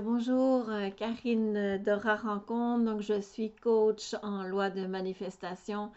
[0.00, 2.84] Bonjour, euh, Karine Dora Rencontre.
[2.84, 5.90] Donc, je suis coach en loi de manifestation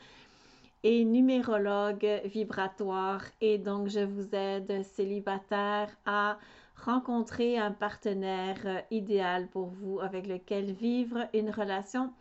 [0.83, 3.21] et numérologue vibratoire.
[3.41, 6.39] Et donc, je vous aide, célibataire, à
[6.75, 12.11] rencontrer un partenaire euh, idéal pour vous avec lequel vivre une relation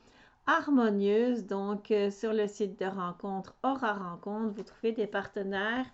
[0.46, 1.46] harmonieuse.
[1.46, 5.86] Donc, euh, sur le site de rencontre Aura Rencontre, vous trouvez des partenaires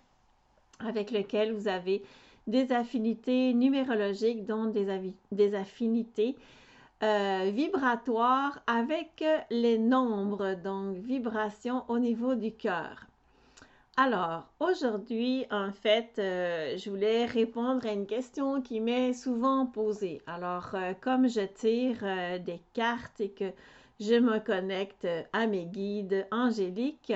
[0.79, 2.03] avec lesquels vous avez
[2.47, 6.35] des affinités numérologiques, donc des, affinités
[7.03, 13.05] euh, vibratoires avec les nombres, donc vibrations au niveau du cœur.
[13.97, 20.21] Alors, aujourd'hui, en fait, euh, je voulais répondre à une question qui m'est souvent posée.
[20.27, 22.03] Alors, euh, comme je tire
[22.41, 23.51] des cartes et que
[23.99, 27.13] je me connecte à mes guides angéliques,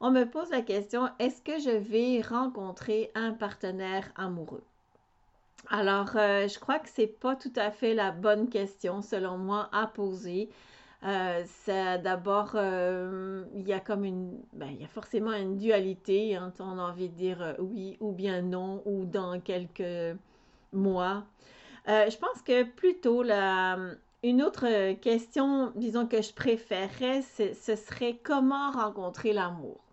[0.00, 4.64] on me pose la question, est-ce que je vais rencontrer un partenaire amoureux?
[5.68, 9.68] Alors, euh, je crois que c'est pas tout à fait la bonne question, selon moi,
[9.72, 10.48] à poser.
[11.04, 11.44] Euh,
[12.02, 16.36] d'abord, euh, il y a comme une, ben, il y a forcément une dualité.
[16.36, 20.16] Hein, on a envie de dire oui ou bien non, ou dans quelques
[20.72, 21.24] mois.
[21.86, 23.22] je pense que plutôt
[24.22, 29.85] une autre question, disons que je préférerais, ce serait comment rencontrer l'amour?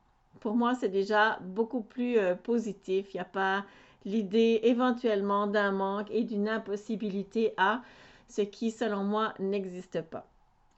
[0.44, 3.14] Pour moi, c'est déjà beaucoup plus euh, positif.
[3.14, 3.64] Il n'y a pas
[4.04, 7.82] l'idée éventuellement d'un manque et d'une impossibilité à
[8.28, 10.28] ce qui, selon moi, n'existe pas.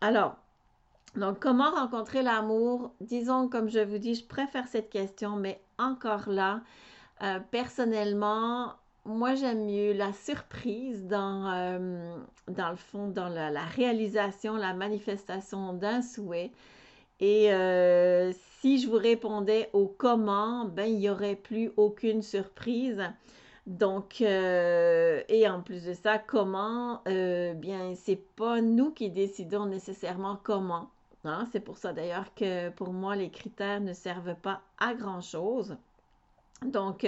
[0.02, 0.36] Alors,
[1.16, 2.92] donc, comment rencontrer l'amour?
[3.02, 6.62] Disons, comme je vous dis, je préfère cette question, mais encore là,
[7.24, 14.76] euh, personnellement, moi, j'aime mieux la surprise dans, euh, le fond, dans la réalisation, la
[14.76, 16.52] manifestation d'un souhait.
[17.20, 17.50] Et
[18.66, 23.04] si je vous répondais au comment, ben, il n'y aurait plus aucune surprise.
[23.68, 29.66] Donc, euh, et en plus de ça, comment, euh, bien, c'est pas nous qui décidons
[29.66, 30.90] nécessairement comment.
[31.24, 31.48] Hein?
[31.52, 35.78] C'est pour ça d'ailleurs que pour moi, les critères ne servent pas à grand-chose.
[36.64, 37.08] Donc,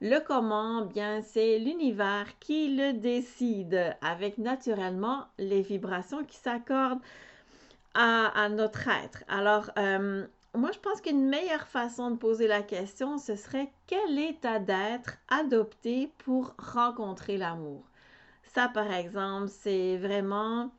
[0.00, 7.02] le comment, bien, c'est l'univers qui le décide avec naturellement les vibrations qui s'accordent
[7.94, 9.24] à, notre être.
[9.28, 14.18] Alors, euh, moi, je pense qu'une meilleure façon de poser la question, ce serait quel
[14.18, 17.82] état d'être adopter pour rencontrer l'amour?
[18.54, 20.70] Ça, par exemple, c'est vraiment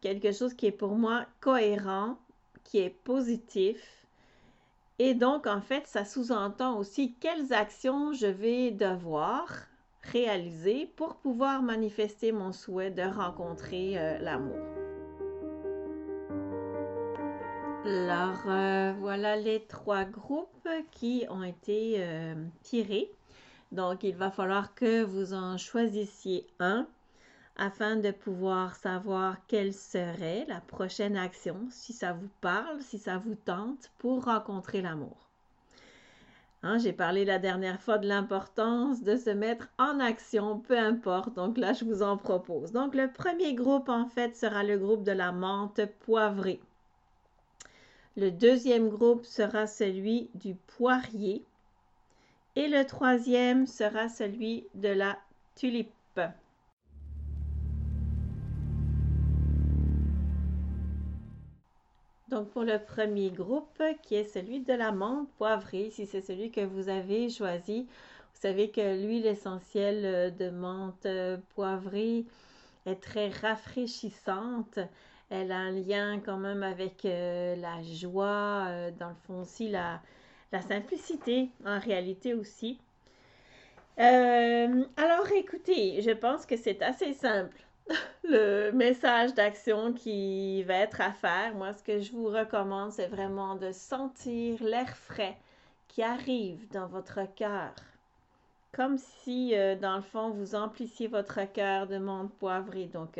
[0.00, 2.18] quelque chose qui est pour moi cohérent,
[2.64, 4.06] qui est positif.
[4.98, 9.48] Et donc, en fait, ça sous-entend aussi quelles actions je vais devoir
[10.12, 14.85] réaliser pour pouvoir manifester mon souhait de rencontrer euh, l'amour.
[17.86, 23.12] Alors, euh, voilà les trois groupes qui ont été euh, tirés.
[23.70, 26.88] Donc, il va falloir que vous en choisissiez un
[27.56, 33.18] afin de pouvoir savoir quelle serait la prochaine action, si ça vous parle, si ça
[33.18, 35.30] vous tente, pour rencontrer l'amour.
[36.64, 41.34] Hein, j'ai parlé la dernière fois de l'importance de se mettre en action, peu importe.
[41.34, 42.72] Donc là, je vous en propose.
[42.72, 46.60] Donc, le premier groupe, en fait, sera le groupe de la menthe poivrée.
[48.18, 51.44] Le deuxième groupe sera celui du poirier.
[52.54, 55.18] Et le troisième sera celui de la
[55.54, 55.90] tulipe.
[62.28, 66.50] Donc pour le premier groupe qui est celui de la menthe poivrée, si c'est celui
[66.50, 71.06] que vous avez choisi, vous savez que l'huile essentielle de menthe
[71.54, 72.24] poivrée
[72.86, 74.78] est très rafraîchissante.
[75.28, 79.68] Elle a un lien quand même avec euh, la joie, euh, dans le fond aussi
[79.68, 80.00] la,
[80.68, 82.78] simplicité en réalité aussi.
[83.98, 87.58] Euh, alors écoutez, je pense que c'est assez simple.
[88.24, 93.08] Le message d'action qui va être à faire, moi ce que je vous recommande, c'est
[93.08, 95.36] vraiment de sentir l'air frais
[95.88, 97.74] qui arrive dans votre cœur.
[98.72, 102.86] Comme si, dans le fond, vous emplissiez votre cœur de menthe poivrée.
[102.86, 103.18] Donc,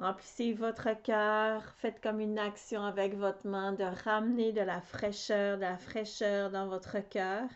[0.00, 5.56] Emplissez votre cœur, faites comme une action avec votre main de ramener de la fraîcheur,
[5.56, 7.48] de la fraîcheur dans votre cœur.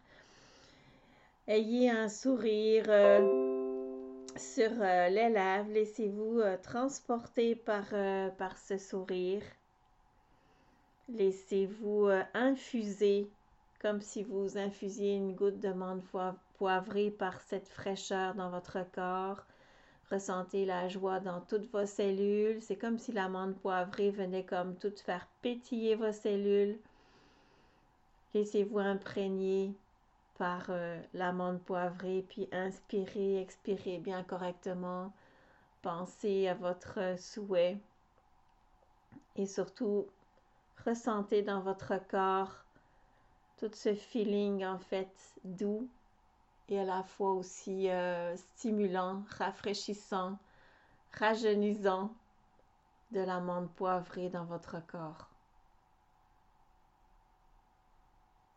[1.49, 5.71] Ayez un sourire euh, sur euh, les lèvres.
[5.71, 7.87] Laissez-vous euh, transporter par,
[8.37, 9.43] par ce sourire.
[11.09, 13.29] Laissez-vous infuser
[13.81, 16.05] comme si vous infusiez une goutte de menthe
[16.59, 19.43] poivrée par cette fraîcheur dans votre corps.
[20.11, 22.63] Ressentez la joie dans toutes vos cellules.
[22.63, 26.79] C'est comme si l'amande poivrée venait comme tout faire pétiller vos cellules.
[28.33, 29.75] Laissez-vous imprégner
[30.39, 35.13] par euh, l'amande poivrée, puis inspirez, expirez bien correctement
[35.83, 37.79] pensée, à votre souhait.
[39.37, 40.07] Et surtout,
[40.87, 42.65] ressentez dans votre corps
[43.59, 45.11] tout ce feeling en fait
[45.45, 45.89] doux
[46.69, 50.39] et à la fois aussi euh, stimulant, rafraîchissant,
[51.13, 52.13] rajeunissant
[53.13, 55.29] de l'amande poivrée dans votre corps.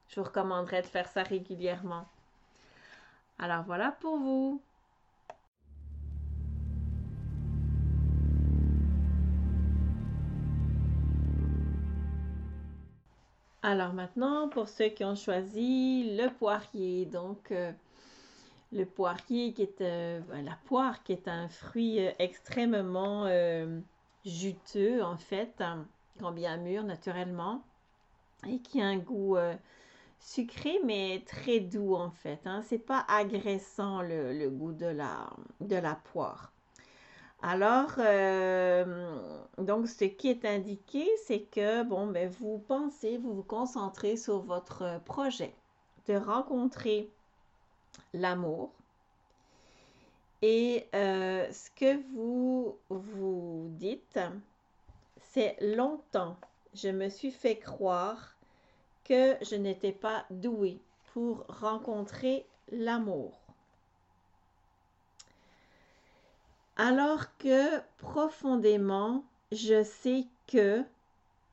[0.09, 2.05] Je vous recommanderais de faire ça régulièrement.
[3.39, 4.61] Alors voilà pour vous.
[13.63, 17.71] Alors maintenant, pour ceux qui ont choisi le poirier, donc euh,
[18.71, 23.27] le poirier qui est euh, la poire qui est un fruit euh, extrêmement
[24.25, 25.85] juteux en fait, hein,
[26.19, 27.63] quand bien mûr naturellement,
[28.47, 29.37] et qui a un goût
[30.19, 32.39] sucré mais très doux en fait.
[32.45, 32.61] Hein.
[32.67, 35.27] C'est pas agressant le, le, goût de la,
[35.59, 36.51] de la poire.
[37.43, 38.85] Alors, euh,
[39.57, 44.39] donc, ce qui est indiqué, c'est que, bon, ben, vous pensez, vous vous concentrez sur
[44.41, 45.51] votre projet
[46.07, 47.09] de rencontrer
[48.13, 48.71] l'amour.
[50.41, 54.19] Et euh, ce que vous vous dites,
[55.33, 56.37] c'est longtemps,
[56.73, 58.35] je me suis fait croire
[59.03, 60.79] que je n'étais pas douée
[61.13, 63.39] pour rencontrer l'amour.
[66.75, 70.83] Alors que profondément, je sais que,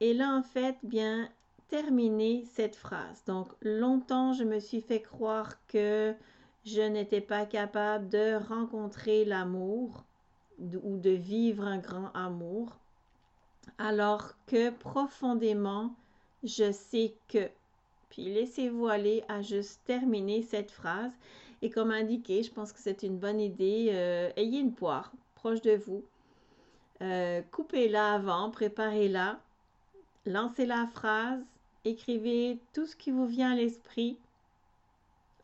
[0.00, 1.28] et là en fait, bien
[1.68, 3.22] terminer cette phrase.
[3.26, 6.14] Donc, longtemps, je me suis fait croire que
[6.64, 10.04] je n'étais pas capable de rencontrer l'amour
[10.58, 12.76] ou de vivre un grand amour,
[13.78, 15.94] alors que profondément,
[16.42, 17.48] je sais que.
[18.10, 21.12] Puis laissez-vous aller à juste terminer cette phrase
[21.62, 23.90] et comme indiqué, je pense que c'est une bonne idée.
[23.92, 26.04] Euh, ayez une poire proche de vous.
[27.02, 29.40] Euh, coupez-la avant, préparez-la.
[30.26, 31.42] Lancez la phrase.
[31.84, 34.18] Écrivez tout ce qui vous vient à l'esprit.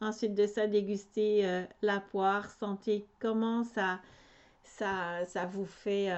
[0.01, 2.51] Ensuite de ça, dégustez euh, la poire.
[2.51, 4.01] Sentez comment ça,
[4.65, 6.13] ça, ça vous fait.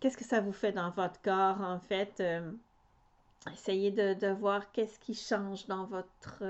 [0.00, 2.22] qu'est-ce que ça vous fait dans votre corps, en fait.
[3.52, 6.42] essayez de, de voir qu'est-ce qui change dans votre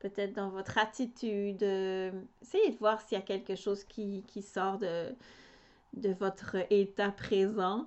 [0.00, 1.62] peut-être dans votre attitude.
[1.62, 2.10] Euh,
[2.42, 5.14] essayez de voir s'il y a quelque chose qui, sort de,
[5.94, 7.86] de votre état présent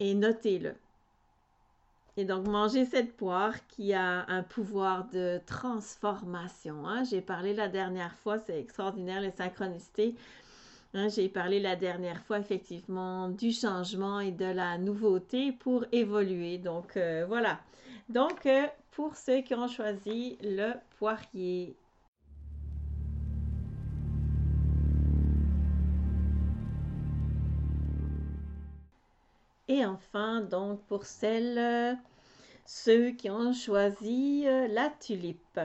[0.00, 0.74] et notez-le.
[2.16, 6.86] Et donc, mangez cette poire qui a un pouvoir de transformation.
[6.86, 7.02] Hein.
[7.02, 10.14] J'ai parlé la dernière fois, c'est extraordinaire les synchronicités.
[10.94, 11.08] Hein.
[11.08, 16.58] J'ai parlé la dernière fois effectivement du changement et de la nouveauté pour évoluer.
[16.58, 17.58] Donc, euh, voilà.
[18.08, 21.74] Donc, euh, pour ceux qui ont choisi le poirier.
[29.74, 31.98] Et enfin, donc pour celles,
[32.64, 35.58] ceux qui ont choisi euh, la tulipe.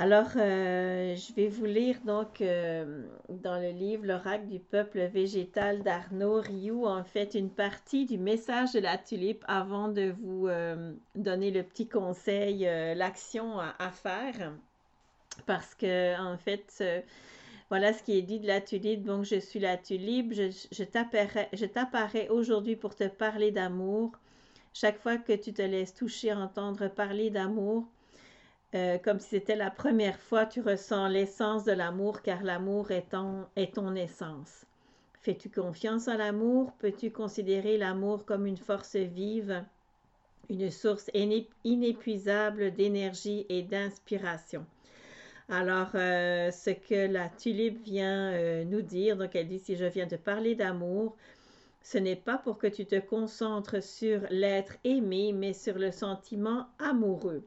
[0.00, 5.82] Alors, euh, je vais vous lire donc euh, dans le livre L'oracle du peuple végétal
[5.82, 10.94] d'Arnaud Rioux, en fait, une partie du message de la tulipe avant de vous euh,
[11.16, 12.60] donner le petit conseil,
[12.94, 14.52] l'action à, faire.
[15.46, 16.80] Parce que, en fait,
[17.70, 19.04] voilà ce qui est dit de la tulipe.
[19.04, 20.84] Donc, je suis la tulipe, je,
[21.66, 24.12] t'apparais aujourd'hui pour te parler d'amour.
[24.72, 27.86] Chaque fois que tu te laisses toucher, entendre parler d'amour,
[28.74, 33.14] euh, comme si c'était la première fois, tu ressens l'essence de l'amour car l'amour est,
[33.56, 34.64] est ton essence.
[35.20, 36.72] Fais-tu confiance à l'amour?
[36.78, 39.64] Peux-tu considérer l'amour comme une force vive,
[40.48, 41.10] une source
[41.64, 44.64] inépuisable d'énergie et d'inspiration?
[45.50, 49.86] Alors, euh, ce que la tulipe vient euh, nous dire, donc elle dit, si je
[49.86, 51.16] viens de parler d'amour,
[51.82, 56.66] ce n'est pas pour que tu te concentres sur l'être aimé, mais sur le sentiment
[56.78, 57.42] amoureux.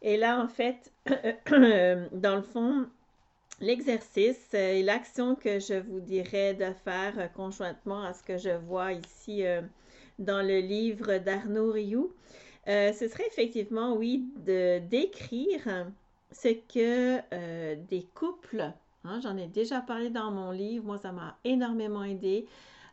[0.00, 2.86] Et là, en fait, dans le fond,
[3.60, 8.92] l'exercice et l'action que je vous dirais de faire conjointement à ce que je vois
[8.92, 9.60] ici euh,
[10.18, 12.14] dans le livre d'Arnaud Rioux,
[12.68, 15.86] euh, ce serait effectivement, oui, d'écrire
[16.32, 18.72] ce que euh, des couples,
[19.04, 22.46] hein, j'en ai déjà parlé dans mon livre, moi ça m'a énormément aidé,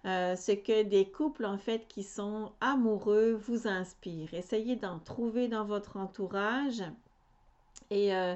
[0.05, 4.33] ce que des couples en fait qui sont amoureux vous inspirent.
[4.33, 6.83] Essayez d'en trouver dans votre entourage
[7.89, 8.35] et euh,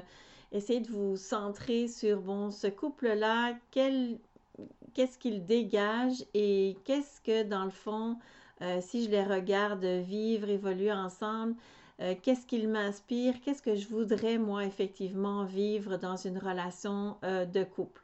[0.52, 7.64] essayez de vous centrer sur, bon, ce couple-là, qu'est-ce qu'il dégage et qu'est-ce que, dans
[7.64, 8.16] le fond,
[8.62, 11.54] euh, si je les regarde vivre, évoluer ensemble,
[12.00, 17.64] euh, qu'est-ce qu'il m'inspire, qu'est-ce que je voudrais, moi, effectivement, vivre dans une relation de
[17.64, 18.02] couple?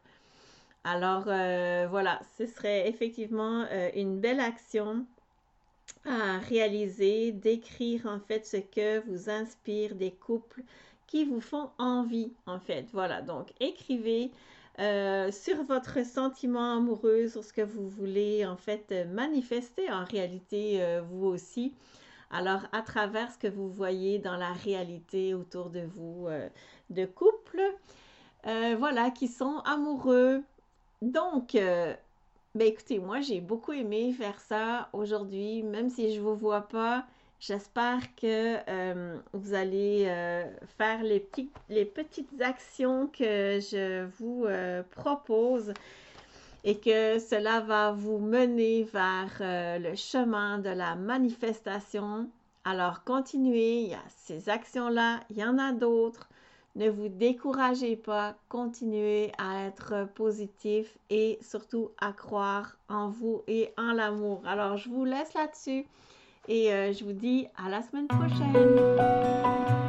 [0.85, 5.07] Alors voilà, ce serait effectivement une belle action
[6.05, 10.63] à réaliser, d'écrire en fait ce que vous inspire des couples
[11.07, 12.87] qui vous font envie en fait.
[12.93, 14.31] Voilà, donc écrivez
[14.81, 20.83] euh, sur votre sentiment amoureux, sur ce que vous voulez en fait manifester en réalité
[20.83, 21.73] euh, vous aussi.
[22.31, 26.49] Alors à travers ce que vous voyez dans la réalité autour de vous euh,
[26.91, 27.63] de couples,
[28.45, 30.43] voilà, qui sont amoureux.
[31.01, 31.97] Donc, ben
[32.69, 37.07] écoutez, moi j'ai beaucoup aimé faire ça aujourd'hui, même si je ne vous vois pas.
[37.47, 40.45] J'espère que euh, vous allez euh,
[40.79, 41.21] faire les,
[41.85, 45.75] petites actions que je vous euh, propose
[46.65, 52.29] et que cela va vous mener vers le chemin de la manifestation.
[52.65, 56.29] Alors continuez, il y a ces actions-là, il y en a d'autres.
[56.77, 63.73] Ne vous découragez pas, continuez à être positif et surtout à croire en vous et
[63.79, 64.43] en l'amour.
[64.45, 65.87] Alors, je vous laisse là-dessus
[66.49, 69.84] et euh, je vous dis à la semaine prochaine.